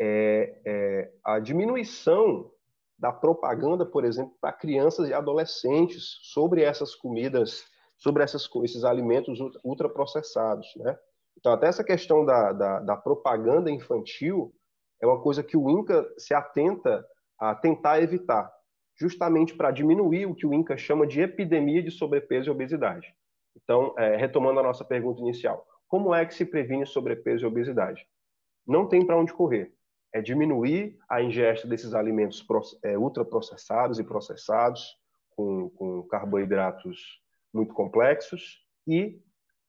é, 0.01 0.61
é 0.65 1.13
a 1.25 1.39
diminuição 1.39 2.51
da 2.99 3.13
propaganda, 3.13 3.85
por 3.85 4.05
exemplo, 4.05 4.35
para 4.41 4.53
crianças 4.53 5.09
e 5.09 5.15
adolescentes 5.15 6.19
sobre 6.23 6.63
essas 6.63 6.95
comidas, 6.95 7.65
sobre 7.97 8.23
essas, 8.23 8.49
esses 8.63 8.85
alimentos 8.85 9.39
ultraprocessados. 9.65 10.73
Né? 10.77 10.97
Então, 11.39 11.53
até 11.53 11.67
essa 11.67 11.85
questão 11.85 12.25
da, 12.25 12.53
da, 12.53 12.81
da 12.81 12.97
propaganda 12.97 13.71
infantil 13.71 14.55
é 15.03 15.07
uma 15.07 15.21
coisa 15.21 15.43
que 15.43 15.57
o 15.57 15.69
INCA 15.69 16.09
se 16.17 16.33
atenta 16.33 17.05
a 17.39 17.55
tentar 17.55 18.01
evitar, 18.01 18.51
justamente 18.97 19.55
para 19.55 19.71
diminuir 19.71 20.27
o 20.27 20.35
que 20.35 20.47
o 20.47 20.55
INCA 20.55 20.77
chama 20.77 21.07
de 21.07 21.21
epidemia 21.21 21.83
de 21.83 21.91
sobrepeso 21.91 22.49
e 22.49 22.53
obesidade. 22.53 23.15
Então, 23.57 23.95
é, 23.99 24.17
retomando 24.17 24.61
a 24.61 24.63
nossa 24.63 24.85
pergunta 24.85 25.21
inicial, 25.21 25.67
como 25.89 26.15
é 26.15 26.25
que 26.25 26.35
se 26.35 26.45
previne 26.45 26.87
sobrepeso 26.87 27.45
e 27.45 27.49
obesidade? 27.49 28.07
Não 28.67 28.89
tem 28.89 29.05
para 29.05 29.17
onde 29.17 29.33
correr. 29.33 29.74
É 30.15 30.23
diminuir 30.23 30.97
a 31.09 31.21
ingesta 31.21 31.67
desses 31.67 31.93
alimentos 31.93 32.47
é, 32.85 32.97
ultraprocessados 32.97 33.99
e 33.99 34.05
processados, 34.05 34.97
com, 35.31 35.69
com 35.71 36.03
carboidratos 36.05 37.21
muito 37.53 37.75
complexos, 37.75 38.65
e 38.87 39.21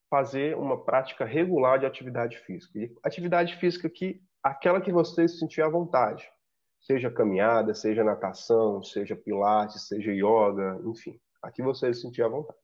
fazer 0.10 0.56
uma 0.56 0.86
prática 0.86 1.26
regular 1.26 1.80
de 1.80 1.88
atividade 1.88 2.38
física. 2.38 2.78
E 2.78 2.96
atividade 3.04 3.56
física 3.56 3.90
que 3.90 4.22
aquela 4.44 4.80
que 4.80 4.92
você 4.92 5.28
se 5.28 5.40
sentir 5.40 5.64
à 5.64 5.68
vontade. 5.68 6.32
Seja 6.80 7.10
caminhada, 7.10 7.74
seja 7.74 8.04
natação, 8.04 8.84
seja 8.84 9.16
pilates, 9.16 9.88
seja 9.88 10.12
yoga, 10.12 10.80
enfim. 10.86 11.20
Aqui 11.42 11.64
você 11.64 11.92
se 11.92 12.02
sentir 12.02 12.22
à 12.22 12.28
vontade. 12.28 12.60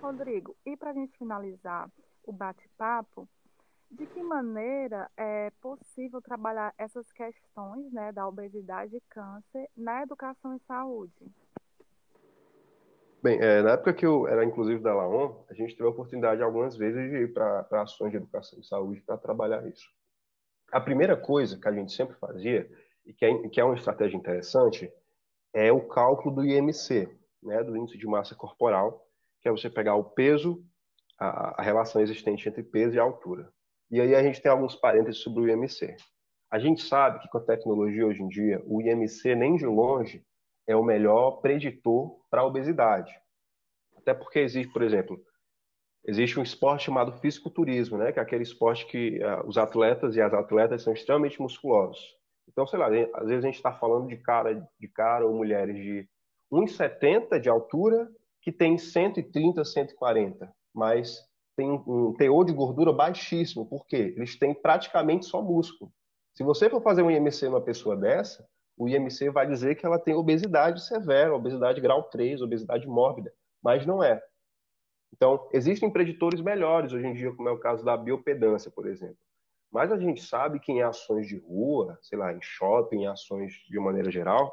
Rodrigo, 0.00 0.56
e 0.64 0.76
para 0.76 0.90
a 0.90 0.94
gente 0.94 1.16
finalizar 1.18 1.90
o 2.24 2.32
bate-papo, 2.32 3.28
de 3.92 4.06
que 4.06 4.22
maneira 4.22 5.10
é 5.16 5.50
possível 5.60 6.20
trabalhar 6.22 6.74
essas 6.78 7.10
questões 7.12 7.92
né, 7.92 8.10
da 8.10 8.26
obesidade 8.26 8.96
e 8.96 9.00
câncer 9.08 9.68
na 9.76 10.02
educação 10.02 10.56
e 10.56 10.60
saúde? 10.60 11.30
Bem, 13.22 13.38
é, 13.40 13.62
na 13.62 13.72
época 13.72 13.92
que 13.92 14.04
eu 14.04 14.26
era 14.26 14.44
inclusive 14.44 14.82
da 14.82 14.94
LAON, 14.94 15.44
a 15.48 15.54
gente 15.54 15.76
teve 15.76 15.86
a 15.86 15.90
oportunidade 15.90 16.42
algumas 16.42 16.76
vezes 16.76 17.10
de 17.10 17.18
ir 17.18 17.32
para 17.32 17.82
ações 17.82 18.10
de 18.10 18.16
educação 18.16 18.58
e 18.58 18.64
saúde 18.64 19.00
para 19.02 19.18
trabalhar 19.18 19.64
isso. 19.68 19.88
A 20.72 20.80
primeira 20.80 21.16
coisa 21.16 21.60
que 21.60 21.68
a 21.68 21.72
gente 21.72 21.92
sempre 21.92 22.16
fazia, 22.16 22.68
e 23.04 23.12
que 23.12 23.24
é, 23.24 23.48
que 23.48 23.60
é 23.60 23.64
uma 23.64 23.76
estratégia 23.76 24.16
interessante, 24.16 24.90
é 25.52 25.70
o 25.70 25.86
cálculo 25.86 26.34
do 26.34 26.44
IMC, 26.44 27.08
né, 27.42 27.62
do 27.62 27.76
índice 27.76 27.98
de 27.98 28.06
massa 28.06 28.34
corporal, 28.34 29.06
que 29.40 29.48
é 29.48 29.52
você 29.52 29.68
pegar 29.68 29.96
o 29.96 30.04
peso, 30.04 30.64
a, 31.18 31.60
a 31.60 31.62
relação 31.62 32.00
existente 32.00 32.48
entre 32.48 32.62
peso 32.62 32.96
e 32.96 32.98
altura. 32.98 33.52
E 33.92 34.00
aí 34.00 34.14
a 34.14 34.22
gente 34.22 34.40
tem 34.40 34.50
alguns 34.50 34.74
parênteses 34.74 35.20
sobre 35.20 35.42
o 35.42 35.48
IMC. 35.48 35.94
A 36.50 36.58
gente 36.58 36.82
sabe 36.82 37.20
que 37.20 37.28
com 37.28 37.36
a 37.36 37.44
tecnologia 37.44 38.06
hoje 38.06 38.22
em 38.22 38.28
dia, 38.28 38.62
o 38.64 38.80
IMC 38.80 39.34
nem 39.34 39.54
de 39.54 39.66
longe 39.66 40.24
é 40.66 40.74
o 40.74 40.82
melhor 40.82 41.42
preditor 41.42 42.18
para 42.30 42.40
a 42.40 42.46
obesidade. 42.46 43.12
Até 43.94 44.14
porque 44.14 44.38
existe, 44.38 44.72
por 44.72 44.82
exemplo, 44.82 45.22
existe 46.06 46.40
um 46.40 46.42
esporte 46.42 46.86
chamado 46.86 47.12
fisiculturismo, 47.20 47.98
né? 47.98 48.12
que 48.12 48.18
é 48.18 48.22
aquele 48.22 48.44
esporte 48.44 48.86
que 48.86 49.18
uh, 49.22 49.46
os 49.46 49.58
atletas 49.58 50.16
e 50.16 50.22
as 50.22 50.32
atletas 50.32 50.82
são 50.82 50.94
extremamente 50.94 51.40
musculosos. 51.40 52.02
Então, 52.48 52.66
sei 52.66 52.78
lá, 52.78 52.86
às 52.86 53.28
vezes 53.28 53.44
a 53.44 53.46
gente 53.46 53.56
está 53.56 53.74
falando 53.74 54.08
de 54.08 54.16
cara, 54.16 54.54
de 54.80 54.88
cara 54.88 55.26
ou 55.26 55.34
mulheres 55.34 55.76
de 55.76 56.08
1,70 56.50 57.38
de 57.38 57.50
altura 57.50 58.10
que 58.40 58.50
tem 58.50 58.78
130, 58.78 59.62
140, 59.62 60.50
mas 60.74 61.30
tem 61.56 61.70
um 61.70 62.14
teor 62.14 62.44
de 62.44 62.52
gordura 62.52 62.92
baixíssimo. 62.92 63.66
Por 63.66 63.86
quê? 63.86 64.14
Eles 64.16 64.38
têm 64.38 64.54
praticamente 64.54 65.26
só 65.26 65.42
músculo. 65.42 65.92
Se 66.34 66.42
você 66.42 66.70
for 66.70 66.82
fazer 66.82 67.02
um 67.02 67.10
IMC 67.10 67.46
numa 67.46 67.60
pessoa 67.60 67.96
dessa, 67.96 68.46
o 68.76 68.88
IMC 68.88 69.30
vai 69.30 69.46
dizer 69.46 69.74
que 69.74 69.84
ela 69.84 69.98
tem 69.98 70.14
obesidade 70.14 70.84
severa, 70.84 71.34
obesidade 71.34 71.80
grau 71.80 72.04
3, 72.04 72.40
obesidade 72.40 72.86
mórbida, 72.86 73.32
mas 73.62 73.84
não 73.84 74.02
é. 74.02 74.22
Então, 75.12 75.48
existem 75.52 75.90
preditores 75.90 76.40
melhores 76.40 76.92
hoje 76.92 77.06
em 77.06 77.12
dia, 77.12 77.32
como 77.32 77.48
é 77.48 77.52
o 77.52 77.58
caso 77.58 77.84
da 77.84 77.96
biopedância, 77.96 78.70
por 78.70 78.86
exemplo. 78.86 79.18
Mas 79.70 79.92
a 79.92 79.98
gente 79.98 80.22
sabe 80.22 80.58
que 80.58 80.72
em 80.72 80.82
ações 80.82 81.26
de 81.26 81.38
rua, 81.38 81.98
sei 82.02 82.18
lá, 82.18 82.32
em 82.32 82.40
shopping, 82.40 83.02
em 83.02 83.06
ações 83.06 83.52
de 83.68 83.78
maneira 83.78 84.10
geral, 84.10 84.52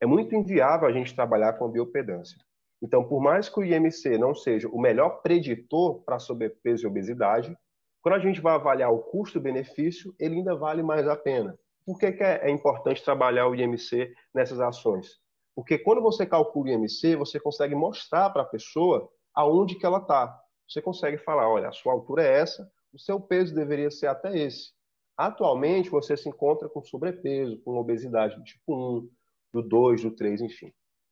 é 0.00 0.06
muito 0.06 0.34
inviável 0.34 0.86
a 0.86 0.92
gente 0.92 1.14
trabalhar 1.14 1.54
com 1.54 1.64
a 1.64 1.68
biopedância. 1.68 2.38
Então, 2.84 3.02
por 3.02 3.18
mais 3.18 3.48
que 3.48 3.58
o 3.58 3.64
IMC 3.64 4.18
não 4.18 4.34
seja 4.34 4.68
o 4.68 4.78
melhor 4.78 5.22
preditor 5.22 6.02
para 6.04 6.18
sobrepeso 6.18 6.84
e 6.84 6.86
obesidade, 6.86 7.56
quando 8.02 8.16
a 8.16 8.18
gente 8.18 8.42
vai 8.42 8.52
avaliar 8.54 8.92
o 8.92 8.98
custo-benefício, 8.98 10.14
ele 10.20 10.34
ainda 10.34 10.54
vale 10.54 10.82
mais 10.82 11.08
a 11.08 11.16
pena. 11.16 11.58
Por 11.86 11.98
que, 11.98 12.12
que 12.12 12.22
é, 12.22 12.46
é 12.46 12.50
importante 12.50 13.02
trabalhar 13.02 13.48
o 13.48 13.54
IMC 13.54 14.12
nessas 14.34 14.60
ações? 14.60 15.18
Porque 15.56 15.78
quando 15.78 16.02
você 16.02 16.26
calcula 16.26 16.66
o 16.66 16.72
IMC, 16.72 17.16
você 17.16 17.40
consegue 17.40 17.74
mostrar 17.74 18.28
para 18.28 18.42
a 18.42 18.46
pessoa 18.46 19.08
aonde 19.34 19.76
que 19.76 19.86
ela 19.86 19.98
está. 19.98 20.38
Você 20.68 20.82
consegue 20.82 21.16
falar, 21.16 21.48
olha, 21.48 21.70
a 21.70 21.72
sua 21.72 21.94
altura 21.94 22.22
é 22.22 22.38
essa, 22.38 22.70
o 22.92 22.98
seu 22.98 23.18
peso 23.18 23.54
deveria 23.54 23.90
ser 23.90 24.08
até 24.08 24.36
esse. 24.36 24.72
Atualmente, 25.16 25.88
você 25.88 26.18
se 26.18 26.28
encontra 26.28 26.68
com 26.68 26.84
sobrepeso, 26.84 27.58
com 27.62 27.78
obesidade 27.78 28.36
do 28.36 28.44
tipo 28.44 28.98
1, 28.98 29.08
do 29.54 29.62
2, 29.62 30.02
do 30.02 30.10
3, 30.10 30.42
enfim. 30.42 30.70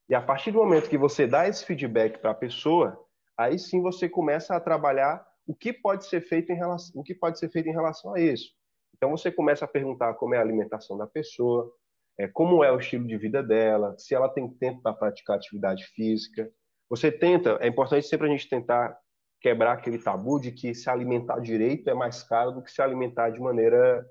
E 0.08 0.14
a 0.14 0.20
partir 0.20 0.50
do 0.50 0.58
momento 0.58 0.88
que 0.88 0.98
você 0.98 1.26
dá 1.26 1.48
esse 1.48 1.64
feedback 1.64 2.18
para 2.18 2.32
a 2.32 2.34
pessoa, 2.34 2.98
aí 3.36 3.58
sim 3.58 3.80
você 3.80 4.08
começa 4.08 4.54
a 4.54 4.60
trabalhar 4.60 5.26
o 5.46 5.54
que 5.54 5.72
pode 5.72 6.06
ser 6.06 6.20
feito 6.20 6.52
em 6.52 6.56
relação, 6.56 7.00
o 7.00 7.04
que 7.04 7.14
pode 7.14 7.38
ser 7.38 7.50
feito 7.50 7.68
em 7.68 7.72
relação 7.72 8.14
a 8.14 8.20
isso. 8.20 8.52
Então 8.94 9.10
você 9.10 9.30
começa 9.32 9.64
a 9.64 9.68
perguntar 9.68 10.14
como 10.14 10.34
é 10.34 10.38
a 10.38 10.40
alimentação 10.40 10.96
da 10.96 11.06
pessoa, 11.06 11.72
é, 12.18 12.28
como 12.28 12.62
é 12.62 12.70
o 12.70 12.78
estilo 12.78 13.06
de 13.06 13.16
vida 13.16 13.42
dela, 13.42 13.96
se 13.98 14.14
ela 14.14 14.28
tem 14.28 14.48
tempo 14.48 14.80
para 14.82 14.92
praticar 14.92 15.36
atividade 15.36 15.84
física. 15.86 16.50
Você 16.88 17.10
tenta, 17.10 17.58
é 17.60 17.66
importante 17.66 18.06
sempre 18.06 18.28
a 18.28 18.30
gente 18.30 18.48
tentar 18.48 18.96
quebrar 19.40 19.72
aquele 19.72 19.98
tabu 19.98 20.38
de 20.38 20.52
que 20.52 20.74
se 20.74 20.88
alimentar 20.88 21.40
direito 21.40 21.88
é 21.90 21.94
mais 21.94 22.22
caro 22.22 22.52
do 22.52 22.62
que 22.62 22.70
se 22.70 22.80
alimentar 22.80 23.30
de 23.30 23.40
maneira 23.40 24.06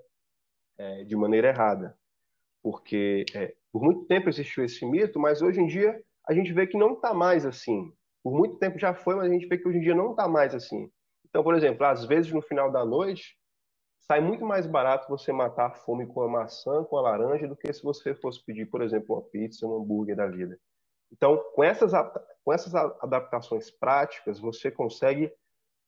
é, 0.78 1.04
de 1.04 1.16
maneira 1.16 1.50
errada, 1.50 1.98
porque 2.62 3.24
é, 3.34 3.54
por 3.72 3.82
muito 3.82 4.06
tempo 4.06 4.30
existiu 4.30 4.64
esse 4.64 4.86
mito, 4.86 5.20
mas 5.20 5.42
hoje 5.42 5.62
em 5.62 5.68
dia 5.68 6.02
a 6.28 6.34
gente 6.34 6.52
vê 6.54 6.68
que 6.68 6.78
não 6.78 6.94
está 6.94 7.14
mais 7.14 7.46
assim. 7.46 7.92
Por 8.24 8.34
muito 8.34 8.58
tempo 8.58 8.78
já 8.78 8.94
foi, 8.94 9.16
mas 9.16 9.30
a 9.30 9.34
gente 9.34 9.48
vê 9.48 9.58
que 9.58 9.68
hoje 9.68 9.80
em 9.80 9.82
dia 9.82 9.96
não 9.96 10.12
está 10.12 10.28
mais 10.28 10.54
assim. 10.54 10.90
Então, 11.28 11.44
por 11.44 11.56
exemplo, 11.56 11.86
às 11.86 12.06
vezes 12.06 12.32
no 12.32 12.42
final 12.42 12.72
da 12.72 12.86
noite 12.86 13.38
sai 14.00 14.20
muito 14.20 14.46
mais 14.46 14.68
barato 14.68 15.08
você 15.08 15.32
matar 15.32 15.68
a 15.68 15.72
fome 15.72 16.06
com 16.06 16.22
a 16.22 16.28
maçã, 16.28 16.84
com 16.84 16.98
a 16.98 17.02
laranja, 17.02 17.48
do 17.48 17.56
que 17.56 17.72
se 17.72 17.82
você 17.82 18.14
fosse 18.14 18.44
pedir, 18.44 18.66
por 18.66 18.82
exemplo, 18.82 19.16
uma 19.16 19.22
pizza, 19.22 19.66
um 19.66 19.78
hambúrguer 19.78 20.16
da 20.16 20.28
vida. 20.28 20.60
Então, 21.12 21.38
com 21.54 21.64
essas, 21.64 21.92
com 22.44 22.52
essas 22.54 22.74
adaptações 22.76 23.70
práticas, 23.72 24.40
você 24.40 24.72
consegue 24.72 25.32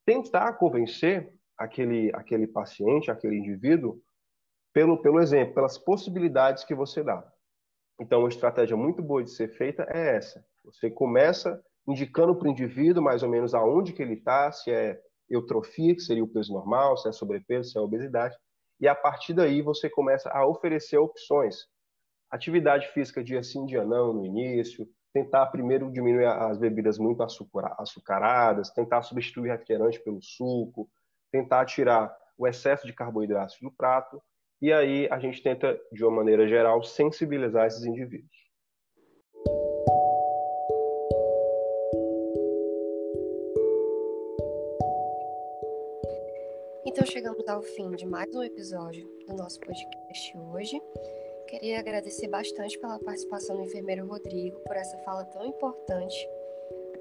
tentar 0.05 0.53
convencer 0.53 1.33
aquele, 1.57 2.11
aquele 2.13 2.47
paciente, 2.47 3.09
aquele 3.09 3.37
indivíduo, 3.37 3.99
pelo, 4.73 5.01
pelo 5.01 5.19
exemplo, 5.19 5.53
pelas 5.53 5.77
possibilidades 5.77 6.63
que 6.63 6.75
você 6.75 7.03
dá. 7.03 7.32
Então, 8.03 8.19
uma 8.19 8.27
estratégia 8.27 8.75
muito 8.75 9.01
boa 9.01 9.23
de 9.23 9.31
ser 9.31 9.47
feita 9.47 9.87
é 9.89 10.17
essa. 10.17 10.45
Você 10.65 10.91
começa 10.91 11.63
indicando 11.87 12.35
para 12.35 12.49
o 12.49 12.51
indivíduo 12.51 13.01
mais 13.01 13.23
ou 13.23 13.29
menos 13.29 13.53
aonde 13.53 13.93
que 13.93 14.01
ele 14.01 14.15
está, 14.15 14.51
se 14.51 14.69
é 14.69 14.99
eutrofia, 15.29 15.95
que 15.95 16.01
seria 16.01 16.21
o 16.21 16.27
peso 16.27 16.51
normal, 16.51 16.97
se 16.97 17.07
é 17.07 17.13
sobrepeso, 17.13 17.71
se 17.71 17.77
é 17.77 17.81
obesidade, 17.81 18.35
e 18.77 18.89
a 18.89 18.93
partir 18.93 19.33
daí 19.33 19.61
você 19.61 19.89
começa 19.89 20.29
a 20.29 20.45
oferecer 20.45 20.97
opções. 20.97 21.65
Atividade 22.29 22.89
física 22.89 23.23
dia 23.23 23.41
sim, 23.41 23.65
dia 23.65 23.85
não, 23.85 24.11
no 24.11 24.25
início, 24.25 24.85
tentar 25.13 25.45
primeiro 25.45 25.89
diminuir 25.89 26.25
as 26.25 26.57
bebidas 26.57 26.97
muito 26.97 27.23
açucaradas, 27.23 28.69
tentar 28.71 29.01
substituir 29.01 29.49
refrigerante 29.49 30.03
pelo 30.03 30.21
suco, 30.21 30.89
tentar 31.31 31.65
tirar 31.65 32.13
o 32.37 32.45
excesso 32.45 32.85
de 32.85 32.91
carboidratos 32.91 33.55
do 33.61 33.71
prato, 33.71 34.21
e 34.63 34.71
aí 34.71 35.09
a 35.11 35.19
gente 35.19 35.43
tenta, 35.43 35.77
de 35.91 36.05
uma 36.05 36.15
maneira 36.15 36.47
geral, 36.47 36.81
sensibilizar 36.81 37.67
esses 37.67 37.83
indivíduos. 37.83 38.31
Então 46.85 47.05
chegamos 47.05 47.45
ao 47.49 47.61
fim 47.61 47.91
de 47.91 48.05
mais 48.05 48.33
um 48.33 48.41
episódio 48.41 49.05
do 49.27 49.35
nosso 49.35 49.59
podcast 49.59 50.37
hoje. 50.37 50.81
Queria 51.49 51.79
agradecer 51.79 52.29
bastante 52.29 52.79
pela 52.79 52.97
participação 52.99 53.57
do 53.57 53.63
enfermeiro 53.63 54.07
Rodrigo 54.07 54.61
por 54.61 54.77
essa 54.77 54.97
fala 54.99 55.25
tão 55.25 55.45
importante. 55.45 56.15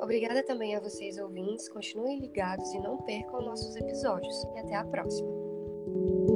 Obrigada 0.00 0.42
também 0.42 0.74
a 0.74 0.80
vocês 0.80 1.16
ouvintes, 1.16 1.68
continuem 1.68 2.18
ligados 2.18 2.74
e 2.74 2.80
não 2.80 2.96
percam 3.04 3.40
nossos 3.40 3.76
episódios. 3.76 4.34
E 4.56 4.58
até 4.58 4.74
a 4.74 4.84
próxima! 4.84 6.31